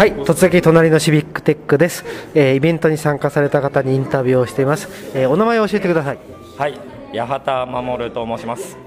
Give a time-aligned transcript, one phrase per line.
[0.00, 6.18] はい、突撃隣のシビックテックです、えーイベントに参加された方にインタビューをしています、えーお名前を教えてください
[6.56, 6.80] はい、
[7.18, 8.78] 八幡守と申します。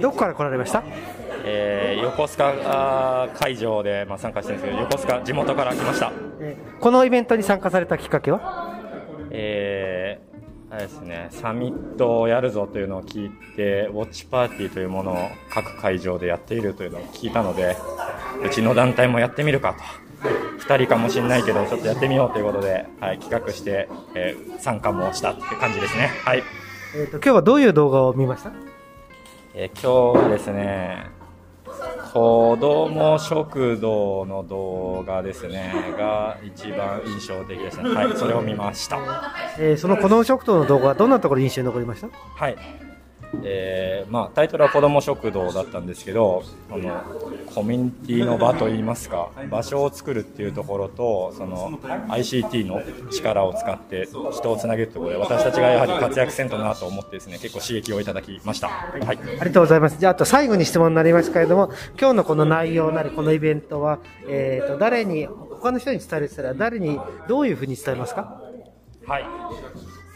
[0.00, 0.82] どこから来られました？
[1.44, 6.10] えー横須賀会場で、まあ、参加してるんですけど、横須賀、地元から来ました。
[6.80, 8.74] このイベントに参加されたきっかけは？
[9.30, 15.16] えーあれですね、サミットをやるぞというのを聞いて、ウォッチパーティーというものを
[15.50, 17.76] 各会場でやっているというのを聞いたので、
[18.42, 20.22] うちの団体もやってみるかと。
[20.66, 26.10] 2人かもしれないけど、ちょっとやってみようということで、はい、企画して、えー参加もしたって感じですね。
[26.24, 26.42] はい。
[26.94, 28.52] えーと今日はどういう動画を見ました？
[29.54, 29.80] えー
[30.14, 31.06] 今日はですね、
[32.12, 37.90] 子ども食堂の動画ですね、が一番印象的ですね。
[37.90, 38.98] はい、それを見ました。
[39.58, 42.08] えーその子ども食堂の動画はどんなところに印象に残りました？
[42.36, 42.56] はい。
[43.42, 47.02] えーまあ、タイトルは子ども食堂だったんですけど、あの、
[47.54, 58.68] コミュニティの場といいますか、場所を作るっていうところと、その、ICT の力を使って人をつなげるところで、私たちがやはり活躍せんとなと思ってですね、結構刺激をいただきました。
[58.68, 59.18] はい。
[59.38, 59.98] ありがとうございます。
[59.98, 68.28] じゃあ、あと最後に質問になりますけれども、今日のこの内容なり、このイベントは、えーと、誰に、他の人に伝えるとしたら、誰に、どういうふうに伝えますか？
[69.06, 69.34] はい。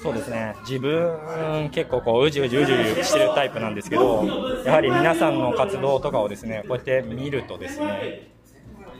[0.03, 0.55] そうですね。
[0.69, 4.25] 自分、結構こう、うじうじうじうじしてるタイプなんですけど、
[4.65, 8.31] やはり皆さんの活動とかをですね、こうやって見るとですね、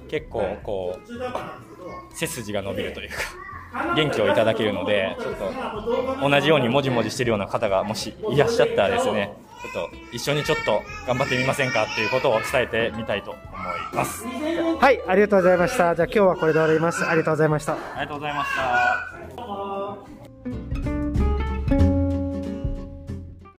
[0.09, 3.17] 結構こう、背筋が伸びるというか、
[3.95, 13.45] 元気をいただけるので、ちょっと、同じようにもじもじしてるような方がもしいらっしゃったらですね、ちょっと一緒にちょっと頑張ってみませんかっていうことを伝えてみたいと思い
[13.95, 14.25] ます。
[14.25, 15.95] はい、ありがとうございました。
[15.95, 17.05] じゃあ今日はこれで終わります。
[17.05, 17.73] ありがとうございました。
[17.73, 19.76] ありがとうございました。